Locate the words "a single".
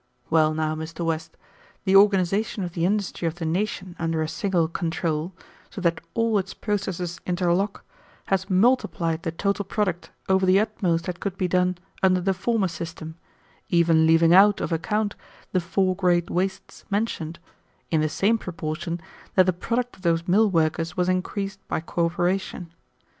4.23-4.67